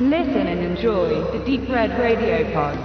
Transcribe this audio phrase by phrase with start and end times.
[0.00, 2.76] Listen and enjoy the Deep Red Radio Pod.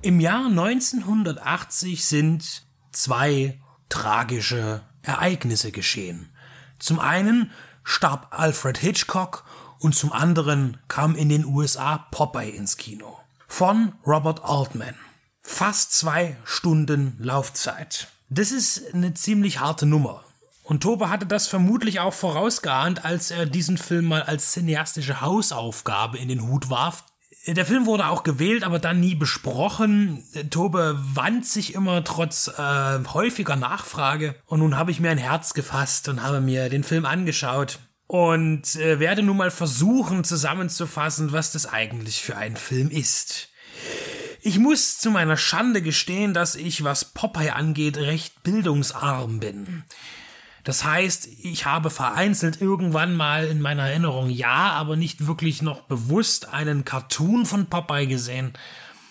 [0.00, 3.60] Im Jahr 1980 sind zwei
[3.90, 6.30] tragische Ereignisse geschehen.
[6.78, 7.50] Zum einen
[7.84, 9.44] starb Alfred Hitchcock
[9.78, 13.18] und zum anderen kam in den USA Popeye ins Kino.
[13.46, 14.94] Von Robert Altman.
[15.42, 18.08] Fast zwei Stunden Laufzeit.
[18.30, 20.24] Das ist eine ziemlich harte Nummer.
[20.66, 26.18] Und Tobe hatte das vermutlich auch vorausgeahnt, als er diesen Film mal als cineastische Hausaufgabe
[26.18, 27.04] in den Hut warf.
[27.46, 30.24] Der Film wurde auch gewählt, aber dann nie besprochen.
[30.50, 34.34] Tobe wand sich immer trotz äh, häufiger Nachfrage.
[34.46, 38.74] Und nun habe ich mir ein Herz gefasst und habe mir den Film angeschaut und
[38.74, 43.50] äh, werde nun mal versuchen zusammenzufassen, was das eigentlich für ein Film ist.
[44.40, 49.84] Ich muss zu meiner Schande gestehen, dass ich, was Popeye angeht, recht bildungsarm bin.
[50.66, 55.82] Das heißt, ich habe vereinzelt irgendwann mal in meiner Erinnerung ja, aber nicht wirklich noch
[55.82, 58.52] bewusst einen Cartoon von Popeye gesehen.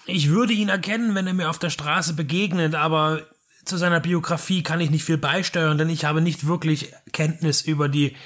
[0.05, 3.21] Ich würde ihn erkennen, wenn er mir auf der Straße begegnet, aber
[3.63, 7.87] zu seiner Biografie kann ich nicht viel beisteuern, denn ich habe nicht wirklich Kenntnis über
[7.87, 8.17] die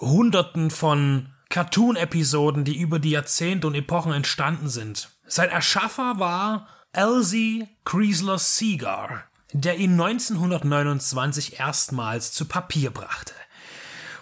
[0.00, 5.10] Hunderten von Cartoon-Episoden, die über die Jahrzehnte und Epochen entstanden sind.
[5.26, 13.34] Sein Erschaffer war Elsie Kreisler Seagar der ihn 1929 erstmals zu Papier brachte.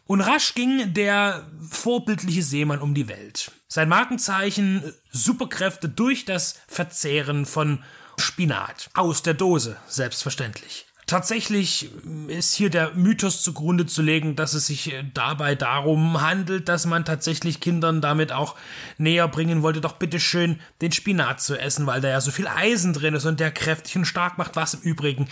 [0.07, 3.53] Und rasch ging der vorbildliche Seemann um die Welt.
[3.69, 7.83] Sein Markenzeichen Superkräfte durch das Verzehren von
[8.19, 8.91] Spinat.
[8.95, 10.87] Aus der Dose, selbstverständlich.
[11.15, 11.91] Tatsächlich
[12.27, 17.05] ist hier der Mythos zugrunde zu legen, dass es sich dabei darum handelt, dass man
[17.05, 18.57] tatsächlich Kindern damit auch
[18.99, 22.95] näher bringen wollte, doch bitteschön den Spinat zu essen, weil da ja so viel Eisen
[22.95, 25.29] drin ist und der kräftig und stark macht, was im Übrigen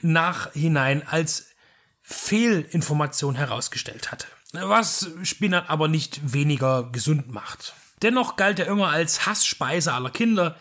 [0.00, 1.48] nachhinein als
[2.00, 4.28] Fehlinformation herausgestellt hatte.
[4.54, 7.74] Was Spinat aber nicht weniger gesund macht.
[8.00, 10.56] Dennoch galt er immer als Hassspeise aller Kinder,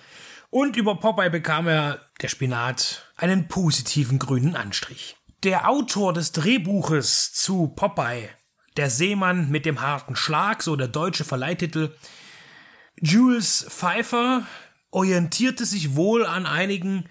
[0.50, 5.18] und über Popeye bekam er, der Spinat, einen positiven grünen Anstrich.
[5.44, 8.30] Der Autor des Drehbuches zu Popeye,
[8.78, 11.96] der Seemann mit dem harten Schlag, so der deutsche Verleihtitel,
[13.00, 14.46] Jules Pfeiffer,
[14.92, 17.06] orientierte sich wohl an einigen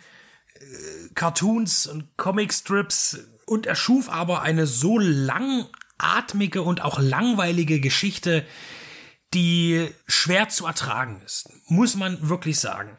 [0.55, 8.47] äh, Cartoons und Comicstrips und erschuf aber eine so langatmige und auch langweilige Geschichte,
[9.35, 12.91] die schwer zu ertragen ist, muss man wirklich sagen.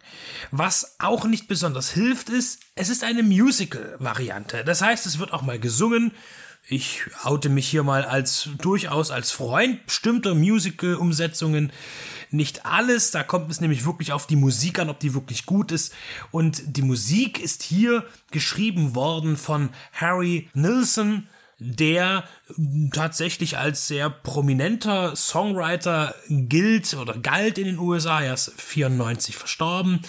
[0.52, 4.64] Was auch nicht besonders hilft, ist, es ist eine Musical-Variante.
[4.66, 6.12] Das heißt, es wird auch mal gesungen.
[6.68, 11.72] Ich oute mich hier mal als durchaus als Freund bestimmter Musical-Umsetzungen.
[12.32, 15.72] Nicht alles, da kommt es nämlich wirklich auf die Musik an, ob die wirklich gut
[15.72, 15.94] ist.
[16.32, 22.26] Und die Musik ist hier geschrieben worden von Harry Nilsson, der
[22.92, 28.22] tatsächlich als sehr prominenter Songwriter gilt oder galt in den USA.
[28.22, 30.02] Er ist 94 verstorben.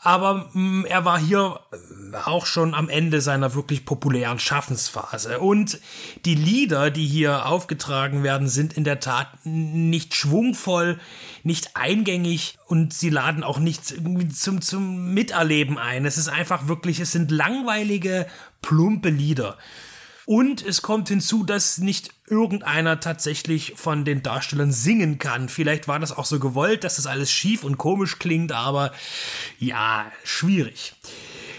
[0.00, 5.40] Aber mh, mm, er war hier äh, auch schon am Ende seiner wirklich populären Schaffensphase.
[5.40, 5.80] Und
[6.24, 11.00] die Lieder, die hier aufgetragen werden, sind in der Tat nicht schwungvoll,
[11.42, 16.06] nicht eingängig und sie laden auch nicht zum, zum Miterleben ein.
[16.06, 18.26] Es ist einfach wirklich, es sind langweilige,
[18.62, 19.58] plumpe Lieder.
[20.28, 25.48] Und es kommt hinzu, dass nicht irgendeiner tatsächlich von den Darstellern singen kann.
[25.48, 28.92] Vielleicht war das auch so gewollt, dass das alles schief und komisch klingt, aber
[29.58, 30.92] ja, schwierig.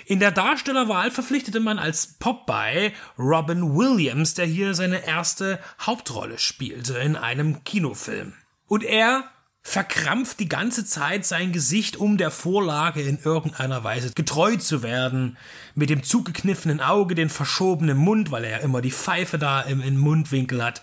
[0.06, 7.00] In der Darstellerwahl verpflichtete man als Popeye Robin Williams, der hier seine erste Hauptrolle spielte
[7.00, 8.34] in einem Kinofilm.
[8.68, 9.31] Und er
[9.62, 15.38] verkrampft die ganze Zeit sein Gesicht, um der Vorlage in irgendeiner Weise getreu zu werden.
[15.75, 19.81] Mit dem zugekniffenen Auge, den verschobenen Mund, weil er ja immer die Pfeife da im,
[19.81, 20.81] im Mundwinkel hat.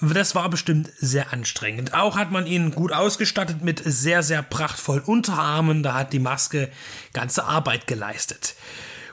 [0.00, 1.92] Das war bestimmt sehr anstrengend.
[1.92, 5.82] Auch hat man ihn gut ausgestattet mit sehr, sehr prachtvollen Unterarmen.
[5.82, 6.70] Da hat die Maske
[7.12, 8.54] ganze Arbeit geleistet.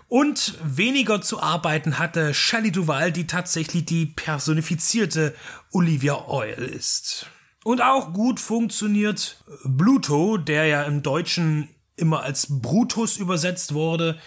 [0.08, 5.36] Und weniger zu arbeiten hatte Shelley Duval, die tatsächlich die personifizierte
[5.74, 7.28] Olivia Oil ist.
[7.68, 11.68] Und auch gut funktioniert Bluto, der ja im Deutschen
[11.98, 14.18] immer als Brutus übersetzt wurde.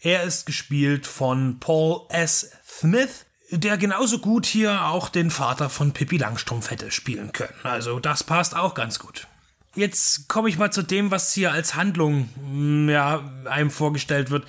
[0.00, 2.50] Er ist gespielt von Paul S.
[2.68, 7.54] Smith, der genauso gut hier auch den Vater von Pippi Langstrumpf hätte spielen können.
[7.62, 9.26] Also das passt auch ganz gut.
[9.74, 14.44] Jetzt komme ich mal zu dem, was hier als Handlung mm, ja, einem vorgestellt wird.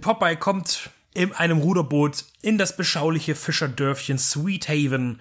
[0.00, 5.20] Popeye kommt in einem Ruderboot in das beschauliche Fischerdörfchen Sweet Haven,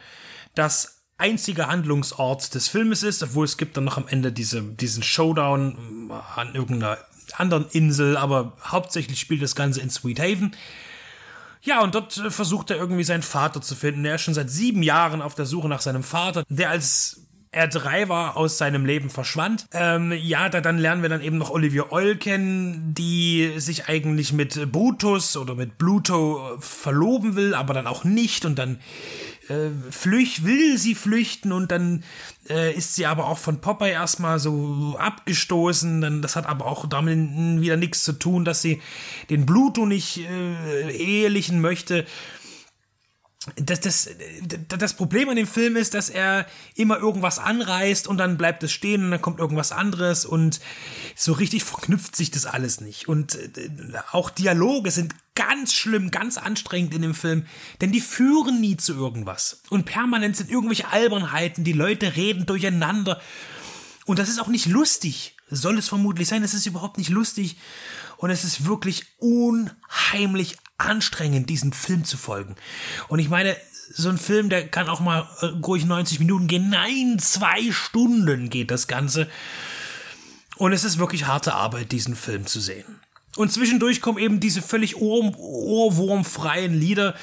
[0.55, 5.03] das einziger Handlungsort des Filmes ist, obwohl es gibt dann noch am Ende diese, diesen
[5.03, 6.97] Showdown an irgendeiner
[7.35, 10.55] anderen Insel, aber hauptsächlich spielt das Ganze in Sweet Haven.
[11.61, 14.05] Ja, und dort äh, versucht er irgendwie seinen Vater zu finden.
[14.05, 18.07] Er ist schon seit sieben Jahren auf der Suche nach seinem Vater, der als R3
[18.09, 19.65] war, aus seinem Leben verschwand.
[19.73, 24.33] Ähm, ja, da, dann lernen wir dann eben noch Olivia Oil kennen, die sich eigentlich
[24.33, 28.79] mit Brutus oder mit Bluto verloben will, aber dann auch nicht und dann
[29.49, 32.03] äh, flücht, will sie flüchten und dann
[32.49, 36.01] äh, ist sie aber auch von Popeye erstmal so abgestoßen.
[36.01, 37.17] Dann, das hat aber auch damit
[37.61, 38.81] wieder nichts zu tun, dass sie
[39.29, 42.05] den Bluto nicht äh, ehelichen möchte
[43.55, 44.09] das, das,
[44.67, 48.71] das Problem an dem Film ist, dass er immer irgendwas anreißt und dann bleibt es
[48.71, 50.59] stehen und dann kommt irgendwas anderes und
[51.15, 53.07] so richtig verknüpft sich das alles nicht.
[53.07, 53.69] Und äh,
[54.11, 57.45] auch Dialoge sind ganz schlimm, ganz anstrengend in dem Film,
[57.81, 59.61] denn die führen nie zu irgendwas.
[59.69, 63.21] Und permanent sind irgendwelche Albernheiten, die Leute reden durcheinander.
[64.05, 65.35] Und das ist auch nicht lustig.
[65.49, 67.57] Soll es vermutlich sein, es ist überhaupt nicht lustig.
[68.19, 72.55] Und es ist wirklich unheimlich anstrengend, diesen Film zu folgen.
[73.07, 73.55] Und ich meine,
[73.93, 76.69] so ein Film, der kann auch mal äh, ruhig 90 Minuten gehen.
[76.69, 79.29] Nein, zwei Stunden geht das Ganze.
[80.57, 82.99] Und es ist wirklich harte Arbeit, diesen Film zu sehen.
[83.39, 87.15] Und zwischendurch kommen eben diese völlig ohr ohrwurmfreien Lieder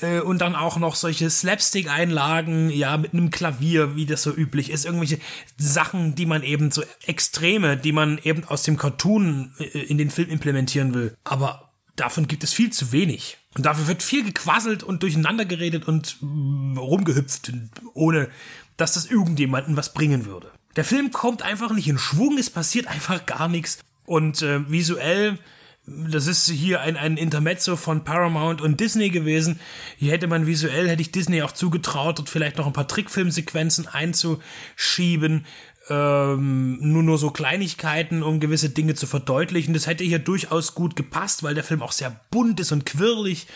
[0.00, 4.70] äh, und dann auch noch solche Slapstick-Einlagen, ja, mit einem Klavier, wie das so üblich
[4.70, 4.84] ist.
[4.84, 5.18] Irgendwelche
[5.56, 10.10] Sachen, die man eben so Extreme, die man eben aus dem Cartoon äh, in den
[10.10, 11.16] Film implementieren will.
[11.24, 13.38] Aber davon gibt es viel zu wenig.
[13.56, 17.52] Und dafür wird viel gequasselt und durcheinander geredet und mm, rumgehüpft,
[17.94, 18.28] ohne
[18.76, 20.52] dass das irgendjemanden was bringen würde.
[20.76, 23.80] Der Film kommt einfach nicht in Schwung, es passiert einfach gar nichts.
[24.06, 25.38] Und äh, visuell,
[25.86, 29.60] das ist hier ein, ein Intermezzo von Paramount und Disney gewesen.
[29.98, 33.86] Hier hätte man visuell, hätte ich Disney auch zugetraut, dort vielleicht noch ein paar Trickfilmsequenzen
[33.88, 35.44] einzuschieben
[35.90, 39.74] ähm, nur nur so Kleinigkeiten, um gewisse Dinge zu verdeutlichen.
[39.74, 43.46] Das hätte hier durchaus gut gepasst, weil der Film auch sehr bunt ist und quirlig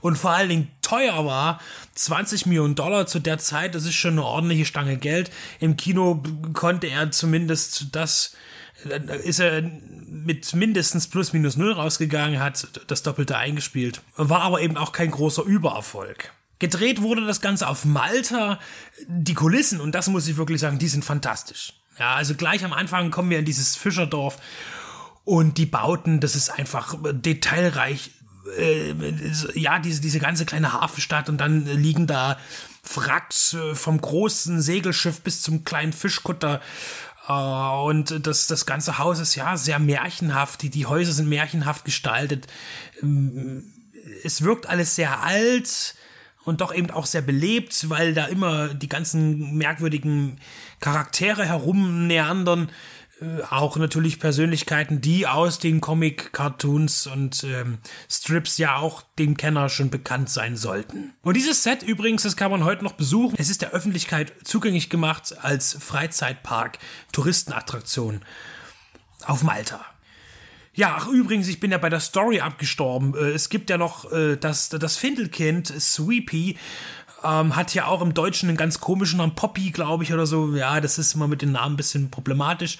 [0.00, 1.60] und vor allen Dingen teuer war.
[1.94, 5.30] 20 Millionen Dollar zu der Zeit, das ist schon eine ordentliche Stange Geld.
[5.60, 6.22] Im Kino
[6.52, 8.34] konnte er zumindest das
[9.24, 14.02] ist er mit mindestens plus minus null rausgegangen, hat das Doppelte eingespielt.
[14.16, 16.32] War aber eben auch kein großer Übererfolg.
[16.58, 18.58] Gedreht wurde das Ganze auf Malta.
[19.08, 21.74] Die Kulissen, und das muss ich wirklich sagen, die sind fantastisch.
[21.98, 24.38] Ja, also gleich am Anfang kommen wir in dieses Fischerdorf
[25.24, 28.12] und die Bauten, das ist einfach detailreich.
[28.58, 28.94] Äh,
[29.54, 32.38] ja, diese, diese ganze kleine Hafenstadt und dann liegen da
[32.94, 36.60] Wracks äh, vom großen Segelschiff bis zum kleinen Fischkutter.
[37.28, 40.62] Äh, und das, das ganze Haus ist ja sehr märchenhaft.
[40.62, 42.46] Die, die Häuser sind märchenhaft gestaltet.
[43.02, 43.64] Ähm,
[44.24, 45.94] es wirkt alles sehr alt
[46.44, 50.38] und doch eben auch sehr belebt, weil da immer die ganzen merkwürdigen
[50.80, 52.70] Charaktere herumneandern.
[53.20, 57.78] Äh, auch natürlich Persönlichkeiten, die aus den Comic-Cartoons und ähm,
[58.10, 61.14] Strips ja auch dem Kenner schon bekannt sein sollten.
[61.22, 63.36] Und dieses Set übrigens, das kann man heute noch besuchen.
[63.38, 66.78] Es ist der Öffentlichkeit zugänglich gemacht als Freizeitpark,
[67.12, 68.20] Touristenattraktion
[69.24, 69.84] auf Malta.
[70.74, 73.14] Ja, ach übrigens, ich bin ja bei der Story abgestorben.
[73.14, 76.58] Äh, es gibt ja noch äh, das, das Findelkind, Sweepy,
[77.26, 80.54] ähm, hat ja auch im Deutschen einen ganz komischen Namen, Poppy, glaube ich, oder so.
[80.54, 82.78] Ja, das ist immer mit den Namen ein bisschen problematisch.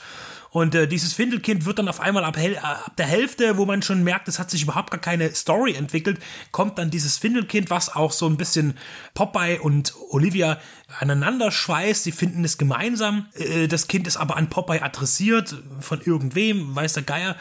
[0.51, 3.83] Und äh, dieses Findelkind wird dann auf einmal ab, äh, ab, der Hälfte, wo man
[3.83, 6.19] schon merkt, es hat sich überhaupt gar keine Story entwickelt,
[6.51, 8.75] kommt dann dieses Findelkind, was auch so ein bisschen
[9.13, 10.59] Popeye und Olivia
[10.99, 12.05] aneinander schweißt.
[12.05, 13.27] Sie finden es gemeinsam.
[13.35, 17.37] Äh, das Kind ist aber an Popeye adressiert, von irgendwem, weiß der Geier.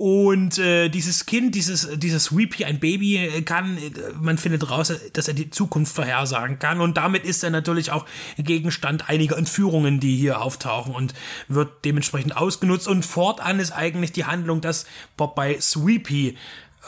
[0.00, 4.90] Und äh, dieses Kind, dieses, dieses Weepy, ein Baby, äh, kann, äh, man findet raus,
[5.12, 6.80] dass er die Zukunft vorhersagen kann.
[6.80, 8.06] Und damit ist er natürlich auch
[8.38, 11.12] Gegenstand einiger Entführungen, die hier auftauchen und
[11.48, 12.88] wird dementsprechend ausgenutzt.
[12.88, 14.86] Und fortan ist eigentlich die Handlung, dass
[15.18, 16.38] Bob bei Sweepy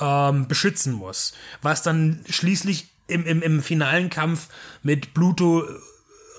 [0.01, 1.35] ähm, beschützen muss.
[1.61, 4.49] Was dann schließlich im, im, im finalen Kampf
[4.83, 5.65] mit Bluto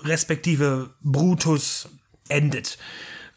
[0.05, 1.87] respektive Brutus
[2.29, 2.79] endet.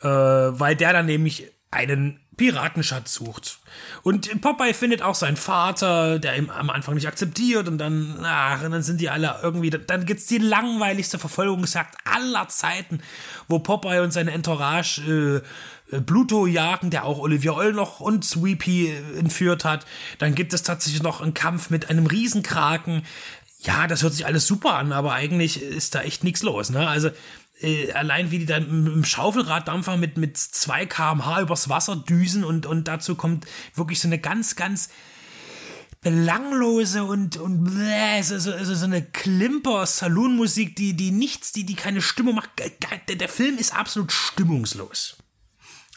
[0.00, 3.58] Äh, weil der dann nämlich einen Piratenschatz sucht.
[4.02, 8.62] Und Popeye findet auch seinen Vater, der ihn am Anfang nicht akzeptiert und dann, ach,
[8.62, 13.00] und dann sind die alle irgendwie, dann gibt's die langweiligste Verfolgungsjagd aller Zeiten,
[13.48, 15.42] wo Popeye und seine Entourage
[15.90, 19.86] äh, Bluto jagen, der auch Olivia Oil noch und Sweepy entführt hat.
[20.18, 23.02] Dann gibt es tatsächlich noch einen Kampf mit einem Riesenkraken.
[23.60, 26.86] Ja, das hört sich alles super an, aber eigentlich ist da echt nichts los, ne?
[26.88, 27.10] Also
[27.60, 32.66] äh, allein wie die dann im Schaufelraddampfer mit, mit 2 kmh übers Wasser düsen und,
[32.66, 34.88] und dazu kommt wirklich so eine ganz, ganz
[36.02, 41.74] belanglose und, und bläh, so, so, so eine Klimper Saloonmusik, die, die nichts, die, die
[41.74, 42.50] keine Stimmung macht.
[43.08, 45.16] Der, der Film ist absolut stimmungslos.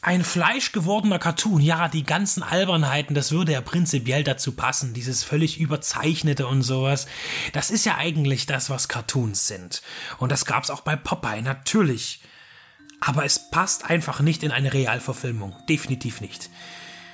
[0.01, 5.60] Ein fleischgewordener Cartoon, ja, die ganzen Albernheiten, das würde ja prinzipiell dazu passen, dieses völlig
[5.60, 7.06] überzeichnete und sowas.
[7.51, 9.82] Das ist ja eigentlich das, was Cartoons sind.
[10.18, 12.22] Und das gab's auch bei Popeye, natürlich.
[13.01, 15.56] Aber es passt einfach nicht in eine Realverfilmung.
[15.68, 16.50] Definitiv nicht.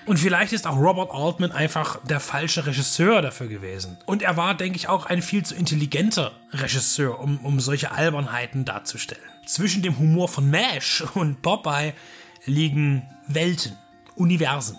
[0.05, 3.97] Und vielleicht ist auch Robert Altman einfach der falsche Regisseur dafür gewesen.
[4.05, 8.65] Und er war, denke ich, auch ein viel zu intelligenter Regisseur, um, um solche Albernheiten
[8.65, 9.23] darzustellen.
[9.47, 11.93] Zwischen dem Humor von MASH und Popeye
[12.45, 13.73] liegen Welten,
[14.15, 14.77] Universen.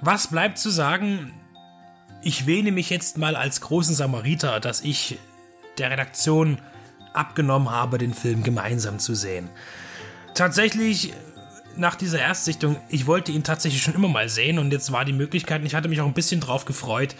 [0.00, 1.32] Was bleibt zu sagen?
[2.22, 5.18] Ich wähne mich jetzt mal als großen Samariter, dass ich
[5.78, 6.58] der Redaktion
[7.12, 9.48] abgenommen habe, den Film gemeinsam zu sehen.
[10.34, 11.12] Tatsächlich,
[11.76, 15.12] nach dieser Erstsichtung, ich wollte ihn tatsächlich schon immer mal sehen und jetzt war die
[15.12, 17.14] Möglichkeit und ich hatte mich auch ein bisschen drauf gefreut.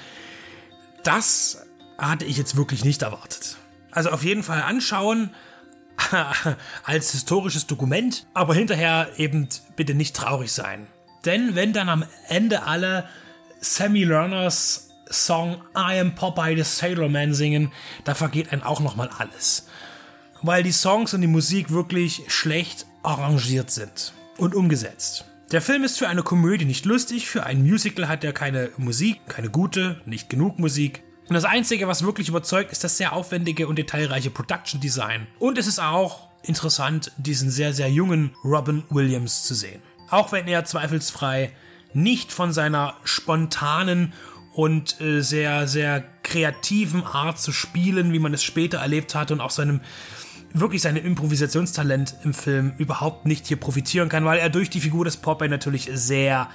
[1.04, 1.64] Das
[1.96, 3.56] hatte ich jetzt wirklich nicht erwartet.
[3.90, 5.30] Also auf jeden Fall anschauen,
[6.84, 10.86] als historisches Dokument, aber hinterher eben bitte nicht traurig sein.
[11.24, 13.08] Denn wenn dann am Ende alle
[13.60, 17.72] Sammy Lerners Song I Am Popeye the Sailor Man singen,
[18.04, 19.66] da vergeht einem auch nochmal alles.
[20.42, 25.24] Weil die Songs und die Musik wirklich schlecht arrangiert sind und umgesetzt.
[25.50, 29.20] Der Film ist für eine Komödie nicht lustig, für ein Musical hat er keine Musik,
[29.28, 31.02] keine gute, nicht genug Musik.
[31.28, 35.26] Und das Einzige, was wirklich überzeugt, ist das sehr aufwendige und detailreiche Production Design.
[35.38, 39.82] Und es ist auch interessant, diesen sehr, sehr jungen Robin Williams zu sehen.
[40.08, 41.52] Auch wenn er zweifelsfrei
[41.92, 44.14] nicht von seiner spontanen
[44.54, 49.40] und äh, sehr, sehr kreativen Art zu spielen, wie man es später erlebt hat und
[49.40, 49.80] auch seinem
[50.54, 55.04] wirklich seinem Improvisationstalent im Film überhaupt nicht hier profitieren kann, weil er durch die Figur
[55.04, 56.48] des Popeye natürlich sehr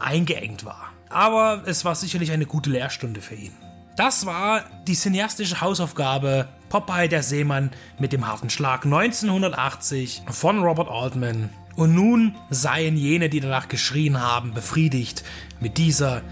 [0.00, 0.92] eingeengt war.
[1.08, 3.52] Aber es war sicherlich eine gute Lehrstunde für ihn.
[3.98, 10.88] Das war die cineastische Hausaufgabe Popeye der Seemann mit dem harten Schlag 1980 von Robert
[10.88, 11.50] Altman.
[11.74, 15.24] Und nun seien jene, die danach geschrien haben, befriedigt
[15.58, 16.22] mit dieser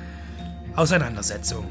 [0.76, 1.64] Auseinandersetzung.